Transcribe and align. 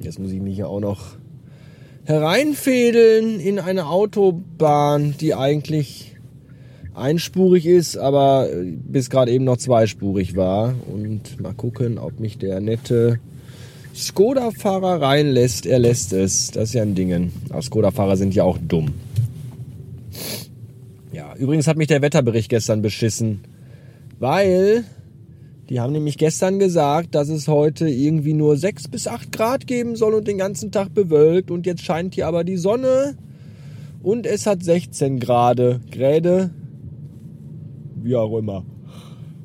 Jetzt 0.08 0.18
muss 0.18 0.32
ich 0.32 0.40
mich 0.40 0.56
ja 0.56 0.66
auch 0.66 0.80
noch 0.80 1.16
hereinfädeln 2.06 3.40
in 3.40 3.58
eine 3.58 3.88
Autobahn, 3.88 5.14
die 5.20 5.34
eigentlich 5.34 6.16
einspurig 6.94 7.66
ist, 7.66 7.98
aber 7.98 8.48
bis 8.54 9.10
gerade 9.10 9.30
eben 9.30 9.44
noch 9.44 9.58
zweispurig 9.58 10.34
war. 10.34 10.74
Und 10.90 11.38
mal 11.42 11.52
gucken, 11.52 11.98
ob 11.98 12.20
mich 12.20 12.38
der 12.38 12.58
nette 12.62 13.20
Skoda-Fahrer 13.94 15.02
reinlässt. 15.02 15.66
Er 15.66 15.78
lässt 15.78 16.14
es. 16.14 16.52
Das 16.52 16.70
ist 16.70 16.74
ja 16.74 16.84
ein 16.84 16.94
Ding. 16.94 17.30
Aber 17.50 17.60
Skoda-Fahrer 17.60 18.16
sind 18.16 18.34
ja 18.34 18.44
auch 18.44 18.56
dumm. 18.66 18.94
Ja, 21.12 21.34
übrigens 21.36 21.66
hat 21.66 21.76
mich 21.76 21.88
der 21.88 22.00
Wetterbericht 22.00 22.48
gestern 22.48 22.80
beschissen, 22.80 23.40
weil 24.18 24.84
die 25.68 25.80
haben 25.80 25.92
nämlich 25.92 26.16
gestern 26.16 26.58
gesagt, 26.58 27.14
dass 27.14 27.28
es 27.28 27.46
heute 27.46 27.88
irgendwie 27.88 28.32
nur 28.32 28.56
6 28.56 28.88
bis 28.88 29.06
8 29.06 29.30
Grad 29.32 29.66
geben 29.66 29.96
soll 29.96 30.14
und 30.14 30.26
den 30.26 30.38
ganzen 30.38 30.72
Tag 30.72 30.94
bewölkt. 30.94 31.50
Und 31.50 31.66
jetzt 31.66 31.82
scheint 31.82 32.14
hier 32.14 32.26
aber 32.26 32.42
die 32.42 32.56
Sonne 32.56 33.16
und 34.02 34.26
es 34.26 34.46
hat 34.46 34.62
16 34.62 35.20
Grad. 35.20 35.58
Gräde, 35.90 36.50
wie 38.02 38.16
auch 38.16 38.38
immer. 38.38 38.64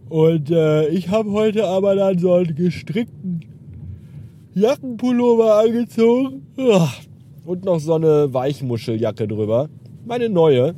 Und 0.08 0.50
äh, 0.52 0.88
ich 0.90 1.10
habe 1.10 1.32
heute 1.32 1.68
aber 1.68 1.96
dann 1.96 2.20
so 2.20 2.34
einen 2.34 2.56
gestrickten 2.56 3.42
Jackenpullover 4.54 5.56
angezogen. 5.56 6.44
Und 7.46 7.66
noch 7.66 7.80
so 7.80 7.96
eine 7.96 8.34
Weichmuscheljacke 8.34 9.28
drüber. 9.28 9.68
Meine 10.06 10.30
neue. 10.30 10.76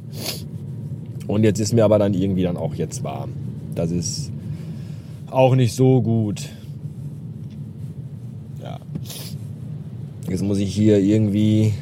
Und 1.28 1.44
jetzt 1.44 1.60
ist 1.60 1.74
mir 1.74 1.86
aber 1.86 2.00
dann 2.00 2.16
irgendwie 2.16 2.42
dann 2.42 2.58
auch 2.58 2.74
jetzt 2.74 3.04
warm. 3.04 3.34
Das 3.76 3.92
ist 3.92 4.32
auch 5.36 5.56
nicht 5.56 5.76
so 5.76 6.02
gut. 6.02 6.50
Ja. 8.62 8.80
Jetzt 10.30 10.44
muss 10.44 10.60
ich 10.60 10.74
hier 10.74 11.00
irgendwie 11.00 11.74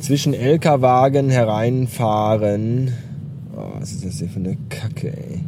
zwischen 0.00 0.34
LKW-Wagen 0.34 1.30
hereinfahren. 1.30 2.92
Oh, 3.56 3.78
was 3.78 3.92
ist 3.92 4.04
das 4.04 4.18
hier 4.18 4.28
für 4.28 4.40
eine 4.40 4.56
Kacke, 4.68 5.16
ey. 5.16 5.40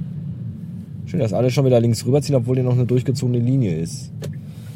Schön, 1.06 1.20
dass 1.20 1.32
alle 1.32 1.50
schon 1.50 1.66
wieder 1.66 1.80
links 1.80 2.06
rüberziehen, 2.06 2.36
obwohl 2.36 2.56
hier 2.56 2.64
noch 2.64 2.74
eine 2.74 2.86
durchgezogene 2.86 3.38
Linie 3.38 3.76
ist. 3.76 4.12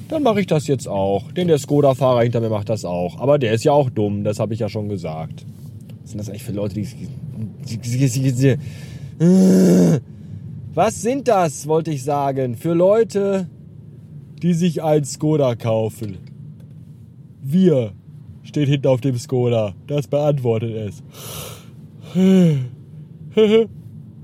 Dann 0.08 0.22
mache 0.22 0.40
ich 0.40 0.46
das 0.46 0.66
jetzt 0.66 0.88
auch. 0.88 1.30
Denn 1.32 1.46
der 1.48 1.58
Skoda-Fahrer 1.58 2.22
hinter 2.22 2.40
mir 2.40 2.50
macht 2.50 2.68
das 2.68 2.84
auch. 2.84 3.20
Aber 3.20 3.38
der 3.38 3.52
ist 3.52 3.64
ja 3.64 3.72
auch 3.72 3.90
dumm, 3.90 4.24
das 4.24 4.40
habe 4.40 4.54
ich 4.54 4.60
ja 4.60 4.68
schon 4.68 4.88
gesagt. 4.88 5.46
Was 6.02 6.10
sind 6.10 6.18
das 6.18 6.28
eigentlich 6.28 6.42
für 6.42 6.52
Leute, 6.52 6.74
die... 6.74 6.86
Was 10.74 11.02
sind 11.02 11.28
das, 11.28 11.66
wollte 11.66 11.90
ich 11.90 12.02
sagen, 12.02 12.56
für 12.56 12.72
Leute, 12.72 13.46
die 14.42 14.54
sich 14.54 14.82
ein 14.82 15.04
Skoda 15.04 15.54
kaufen? 15.54 16.16
Wir 17.42 17.92
steht 18.42 18.70
hinten 18.70 18.86
auf 18.86 19.02
dem 19.02 19.18
Skoda. 19.18 19.74
Das 19.86 20.08
beantwortet 20.08 20.74
es. 20.74 21.02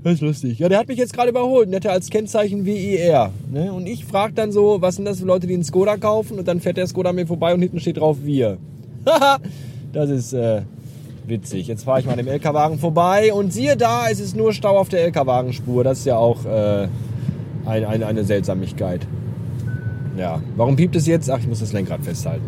Das 0.01 0.13
ist 0.13 0.21
lustig. 0.21 0.59
Ja, 0.59 0.69
der 0.69 0.79
hat 0.79 0.87
mich 0.87 0.97
jetzt 0.97 1.11
gerade 1.11 1.29
überholt 1.29 1.67
und 1.67 1.73
hätte 1.73 1.91
als 1.91 2.09
Kennzeichen 2.09 2.65
WIR. 2.65 3.33
Ne? 3.51 3.73
Und 3.73 3.85
ich 3.85 4.05
frage 4.05 4.33
dann 4.33 4.53
so, 4.53 4.81
was 4.81 4.95
sind 4.95 5.03
das 5.03 5.19
für 5.19 5.25
Leute, 5.25 5.45
die 5.45 5.55
einen 5.55 5.65
Skoda 5.65 5.97
kaufen? 5.97 6.39
Und 6.39 6.47
dann 6.47 6.61
fährt 6.61 6.77
der 6.77 6.87
Skoda 6.87 7.11
mir 7.11 7.27
vorbei 7.27 7.53
und 7.53 7.59
hinten 7.61 7.81
steht 7.81 7.97
drauf 7.97 8.19
wir. 8.23 8.59
das 9.91 10.09
ist 10.09 10.31
äh, 10.31 10.61
witzig. 11.29 11.67
Jetzt 11.67 11.83
fahre 11.83 11.99
ich 11.99 12.05
mal 12.05 12.15
dem 12.15 12.27
LKW-Wagen 12.27 12.79
vorbei 12.79 13.33
und 13.33 13.53
siehe 13.53 13.77
da, 13.77 14.09
es 14.09 14.19
ist 14.19 14.35
nur 14.35 14.53
Stau 14.53 14.77
auf 14.77 14.89
der 14.89 15.03
LKW-Wagenspur. 15.03 15.83
Das 15.83 15.99
ist 15.99 16.05
ja 16.05 16.17
auch 16.17 16.45
äh, 16.45 16.87
ein, 17.65 17.85
ein, 17.85 18.03
eine 18.03 18.23
Seltsamigkeit. 18.23 19.05
Ja, 20.17 20.41
warum 20.57 20.75
piept 20.75 20.95
es 20.95 21.07
jetzt? 21.07 21.29
Ach, 21.29 21.39
ich 21.39 21.47
muss 21.47 21.59
das 21.59 21.71
Lenkrad 21.71 22.03
festhalten. 22.03 22.45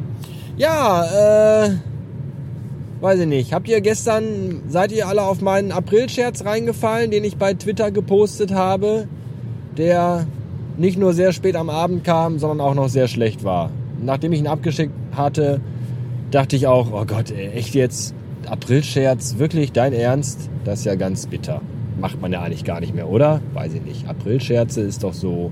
Ja, 0.58 1.66
äh, 1.66 1.70
weiß 3.00 3.22
ich 3.22 3.28
nicht. 3.28 3.54
Habt 3.54 3.70
ihr 3.70 3.82
gestern, 3.82 4.62
seid 4.68 4.92
ihr 4.92 5.08
alle 5.08 5.24
auf 5.24 5.42
meinen 5.42 5.72
April-Scherz 5.72 6.46
reingefallen, 6.46 7.12
den 7.12 7.24
ich 7.24 7.38
bei 7.38 7.54
Twitter 7.54 7.92
gepostet 7.92 8.54
habe, 8.54 9.08
der 9.78 10.28
nicht 10.78 10.98
nur 10.98 11.14
sehr 11.14 11.32
spät 11.32 11.56
am 11.56 11.70
Abend 11.70 12.04
kam, 12.04 12.40
sondern 12.40 12.62
auch 12.62 12.74
noch 12.74 12.90
sehr 12.90 13.08
schlecht 13.08 13.44
war. 13.44 13.70
Nachdem 14.02 14.34
ich 14.34 14.40
ihn 14.40 14.48
abgeschickt 14.48 14.94
hatte, 15.16 15.62
dachte 16.32 16.56
ich 16.56 16.68
auch, 16.68 16.92
oh 16.92 17.06
Gott, 17.06 17.32
echt 17.32 17.76
jetzt? 17.76 18.14
Aprilscherz, 18.50 19.38
wirklich 19.38 19.72
dein 19.72 19.94
Ernst? 19.94 20.50
Das 20.66 20.80
ist 20.80 20.86
ja 20.86 20.96
ganz 20.96 21.28
bitter. 21.28 21.62
Macht 22.00 22.22
man 22.22 22.32
ja 22.32 22.42
eigentlich 22.42 22.64
gar 22.64 22.80
nicht 22.80 22.96
mehr, 22.96 23.10
oder? 23.10 23.42
Weiß 23.54 23.74
ich 23.74 23.82
nicht. 23.84 24.08
Aprilscherze 24.08 24.82
ist 24.82 25.04
doch 25.04 25.14
so. 25.14 25.52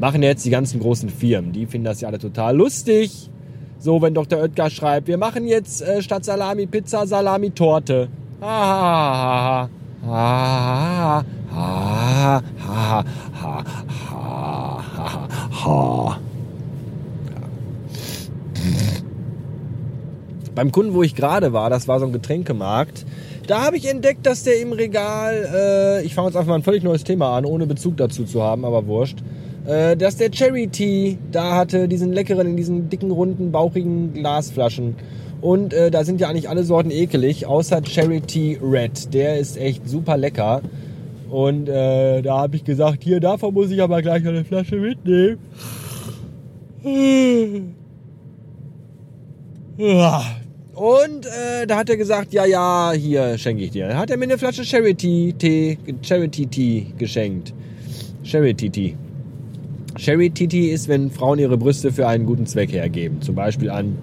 Machen 0.00 0.22
jetzt 0.22 0.44
die 0.44 0.50
ganzen 0.50 0.80
großen 0.80 1.08
Firmen. 1.08 1.52
Die 1.52 1.66
finden 1.66 1.86
das 1.86 2.00
ja 2.00 2.08
alle 2.08 2.18
total 2.18 2.56
lustig. 2.56 3.30
So, 3.78 4.02
wenn 4.02 4.14
Dr. 4.14 4.40
Oetker 4.40 4.70
schreibt, 4.70 5.08
wir 5.08 5.18
machen 5.18 5.46
jetzt 5.46 5.82
äh, 5.82 6.02
statt 6.02 6.24
Salami 6.24 6.66
Pizza 6.66 7.06
Salami 7.06 7.50
Torte. 7.50 8.08
Ha 8.40 8.46
ha 8.46 9.68
ha 10.06 11.24
ha 11.50 12.42
ha 12.42 12.42
ha 12.62 13.04
ha 13.40 13.64
ha 14.08 14.84
ha 14.96 15.28
ha 15.50 16.27
Beim 20.58 20.72
Kunden, 20.72 20.92
wo 20.92 21.04
ich 21.04 21.14
gerade 21.14 21.52
war, 21.52 21.70
das 21.70 21.86
war 21.86 22.00
so 22.00 22.06
ein 22.06 22.12
Getränkemarkt, 22.12 23.06
da 23.46 23.62
habe 23.62 23.76
ich 23.76 23.88
entdeckt, 23.88 24.26
dass 24.26 24.42
der 24.42 24.60
im 24.60 24.72
Regal, 24.72 25.48
äh, 25.54 26.04
ich 26.04 26.16
fange 26.16 26.26
jetzt 26.26 26.36
einfach 26.36 26.48
mal 26.48 26.56
ein 26.56 26.64
völlig 26.64 26.82
neues 26.82 27.04
Thema 27.04 27.36
an, 27.36 27.44
ohne 27.44 27.68
Bezug 27.68 27.96
dazu 27.96 28.24
zu 28.24 28.42
haben, 28.42 28.64
aber 28.64 28.88
wurscht, 28.88 29.18
äh, 29.66 29.96
dass 29.96 30.16
der 30.16 30.32
Cherry 30.32 30.66
Tea 30.66 31.16
da 31.30 31.54
hatte, 31.54 31.86
diesen 31.86 32.12
leckeren, 32.12 32.48
in 32.48 32.56
diesen 32.56 32.88
dicken, 32.88 33.12
runden, 33.12 33.52
bauchigen 33.52 34.14
Glasflaschen. 34.14 34.96
Und 35.40 35.72
äh, 35.72 35.92
da 35.92 36.02
sind 36.02 36.20
ja 36.20 36.28
eigentlich 36.28 36.48
alle 36.48 36.64
Sorten 36.64 36.90
ekelig, 36.90 37.46
außer 37.46 37.80
Cherry 37.82 38.20
Tea 38.20 38.58
Red. 38.60 39.14
Der 39.14 39.38
ist 39.38 39.56
echt 39.56 39.88
super 39.88 40.16
lecker. 40.16 40.62
Und 41.30 41.68
äh, 41.68 42.20
da 42.20 42.38
habe 42.38 42.56
ich 42.56 42.64
gesagt, 42.64 43.04
hier, 43.04 43.20
davon 43.20 43.54
muss 43.54 43.70
ich 43.70 43.80
aber 43.80 44.02
gleich 44.02 44.26
eine 44.26 44.44
Flasche 44.44 44.74
mitnehmen. 44.74 45.38
Und 50.78 51.26
äh, 51.26 51.66
da 51.66 51.76
hat 51.76 51.90
er 51.90 51.96
gesagt, 51.96 52.32
ja, 52.32 52.46
ja, 52.46 52.92
hier 52.92 53.36
schenke 53.36 53.64
ich 53.64 53.72
dir. 53.72 53.88
Da 53.88 53.96
hat 53.96 54.10
er 54.10 54.16
mir 54.16 54.26
eine 54.26 54.38
Flasche 54.38 54.64
Charity 54.64 55.34
Tee, 55.36 55.76
Charity 56.02 56.46
Tea 56.46 56.86
geschenkt. 56.96 57.52
Charity 58.22 58.70
Tea. 58.70 58.94
Charity 59.96 60.46
Tea 60.46 60.70
ist, 60.70 60.86
wenn 60.86 61.10
Frauen 61.10 61.40
ihre 61.40 61.56
Brüste 61.56 61.90
für 61.90 62.06
einen 62.06 62.26
guten 62.26 62.46
Zweck 62.46 62.70
hergeben. 62.70 63.20
Zum 63.22 63.34
Beispiel 63.34 63.70
an, 63.70 63.98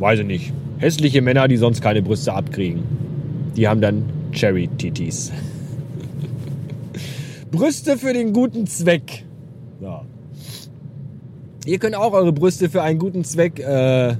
weiß 0.00 0.18
ich 0.18 0.26
nicht, 0.26 0.52
hässliche 0.78 1.22
Männer, 1.22 1.46
die 1.46 1.58
sonst 1.58 1.80
keine 1.80 2.02
Brüste 2.02 2.32
abkriegen. 2.32 2.82
Die 3.56 3.68
haben 3.68 3.80
dann 3.80 4.04
Charity 4.32 4.90
Teas. 4.90 5.30
Brüste 7.52 7.98
für 7.98 8.12
den 8.12 8.32
guten 8.32 8.66
Zweck. 8.66 9.24
So. 9.80 10.00
Ihr 11.66 11.78
könnt 11.78 11.94
auch 11.94 12.14
eure 12.14 12.32
Brüste 12.32 12.68
für 12.68 12.82
einen 12.82 12.98
guten 12.98 13.22
Zweck 13.22 13.60
äh, 13.60 14.16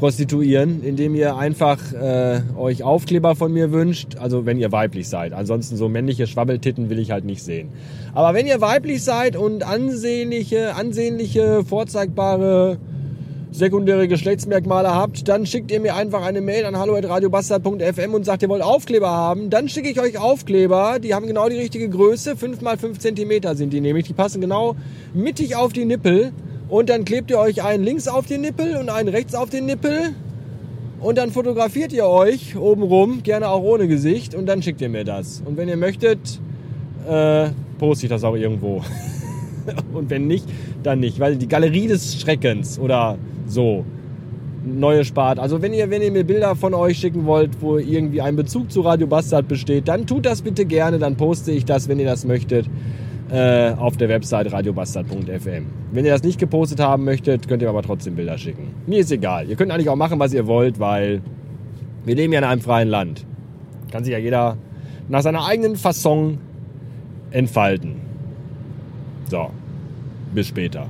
prostituieren, 0.00 0.82
indem 0.82 1.14
ihr 1.14 1.36
einfach 1.36 1.92
äh, 1.92 2.40
euch 2.56 2.82
Aufkleber 2.82 3.36
von 3.36 3.52
mir 3.52 3.70
wünscht, 3.70 4.16
also 4.18 4.46
wenn 4.46 4.58
ihr 4.58 4.72
weiblich 4.72 5.10
seid. 5.10 5.34
Ansonsten 5.34 5.76
so 5.76 5.90
männliche 5.90 6.26
Schwabbeltitten 6.26 6.88
will 6.88 6.98
ich 6.98 7.10
halt 7.10 7.26
nicht 7.26 7.42
sehen. 7.42 7.68
Aber 8.14 8.32
wenn 8.32 8.46
ihr 8.46 8.62
weiblich 8.62 9.04
seid 9.04 9.36
und 9.36 9.62
ansehnliche, 9.62 10.74
ansehnliche, 10.74 11.64
vorzeigbare 11.66 12.78
sekundäre 13.52 14.08
Geschlechtsmerkmale 14.08 14.94
habt, 14.94 15.28
dann 15.28 15.44
schickt 15.44 15.70
ihr 15.70 15.80
mir 15.80 15.94
einfach 15.96 16.24
eine 16.24 16.40
Mail 16.40 16.64
an 16.64 16.78
hallo.radiobastard.fm 16.78 18.14
und 18.14 18.24
sagt, 18.24 18.42
ihr 18.42 18.48
wollt 18.48 18.62
Aufkleber 18.62 19.10
haben. 19.10 19.50
Dann 19.50 19.68
schicke 19.68 19.90
ich 19.90 20.00
euch 20.00 20.16
Aufkleber, 20.16 20.98
die 20.98 21.14
haben 21.14 21.26
genau 21.26 21.46
die 21.50 21.56
richtige 21.56 21.90
Größe, 21.90 22.38
5 22.38 22.62
mal 22.62 22.78
5 22.78 22.98
cm 22.98 23.54
sind 23.54 23.74
die 23.74 23.82
nämlich. 23.82 24.06
Die 24.06 24.14
passen 24.14 24.40
genau 24.40 24.76
mittig 25.12 25.56
auf 25.56 25.74
die 25.74 25.84
Nippel. 25.84 26.32
Und 26.70 26.88
dann 26.88 27.04
klebt 27.04 27.30
ihr 27.32 27.38
euch 27.38 27.64
einen 27.64 27.82
links 27.82 28.06
auf 28.06 28.26
den 28.26 28.42
Nippel 28.42 28.76
und 28.76 28.88
einen 28.90 29.08
rechts 29.08 29.34
auf 29.34 29.50
den 29.50 29.66
Nippel. 29.66 30.14
Und 31.00 31.18
dann 31.18 31.32
fotografiert 31.32 31.92
ihr 31.92 32.06
euch 32.06 32.56
obenrum, 32.56 33.22
gerne 33.22 33.48
auch 33.48 33.62
ohne 33.62 33.88
Gesicht, 33.88 34.34
und 34.34 34.46
dann 34.46 34.62
schickt 34.62 34.80
ihr 34.80 34.88
mir 34.88 35.04
das. 35.04 35.42
Und 35.44 35.56
wenn 35.56 35.68
ihr 35.68 35.76
möchtet, 35.76 36.18
äh, 37.08 37.48
poste 37.78 38.06
ich 38.06 38.10
das 38.10 38.22
auch 38.22 38.36
irgendwo. 38.36 38.82
und 39.92 40.10
wenn 40.10 40.28
nicht, 40.28 40.44
dann 40.82 41.00
nicht. 41.00 41.18
Weil 41.18 41.36
die 41.36 41.48
Galerie 41.48 41.88
des 41.88 42.20
Schreckens 42.20 42.78
oder 42.78 43.18
so. 43.46 43.84
Neue 44.64 45.04
Spart. 45.04 45.38
Also 45.38 45.62
wenn 45.62 45.72
ihr, 45.72 45.88
wenn 45.90 46.02
ihr 46.02 46.12
mir 46.12 46.22
Bilder 46.22 46.54
von 46.54 46.74
euch 46.74 46.98
schicken 46.98 47.24
wollt, 47.24 47.62
wo 47.62 47.78
irgendwie 47.78 48.20
ein 48.20 48.36
Bezug 48.36 48.70
zu 48.70 48.82
Radio 48.82 49.06
Bastard 49.06 49.48
besteht, 49.48 49.88
dann 49.88 50.06
tut 50.06 50.26
das 50.26 50.42
bitte 50.42 50.66
gerne, 50.66 50.98
dann 50.98 51.16
poste 51.16 51.50
ich 51.50 51.64
das, 51.64 51.88
wenn 51.88 51.98
ihr 51.98 52.04
das 52.04 52.26
möchtet, 52.26 52.66
äh, 53.30 53.72
auf 53.76 53.96
der 53.96 54.08
Website 54.08 54.52
radiobastard.fm. 54.52 55.66
Wenn 55.92 56.04
ihr 56.04 56.12
das 56.12 56.22
nicht 56.22 56.38
gepostet 56.38 56.80
haben 56.80 57.04
möchtet, 57.04 57.48
könnt 57.48 57.62
ihr 57.62 57.68
aber 57.68 57.82
trotzdem 57.82 58.16
Bilder 58.16 58.38
schicken. 58.38 58.74
Mir 58.86 59.00
ist 59.00 59.12
egal. 59.12 59.48
Ihr 59.48 59.56
könnt 59.56 59.70
eigentlich 59.70 59.88
auch 59.88 59.96
machen, 59.96 60.18
was 60.18 60.32
ihr 60.32 60.46
wollt, 60.46 60.80
weil 60.80 61.22
wir 62.04 62.14
leben 62.14 62.32
ja 62.32 62.40
in 62.40 62.44
einem 62.44 62.60
freien 62.60 62.88
Land. 62.88 63.24
Kann 63.92 64.04
sich 64.04 64.12
ja 64.12 64.18
jeder 64.18 64.56
nach 65.08 65.22
seiner 65.22 65.44
eigenen 65.44 65.76
Fasson 65.76 66.38
entfalten. 67.30 67.96
So, 69.28 69.50
bis 70.34 70.48
später. 70.48 70.86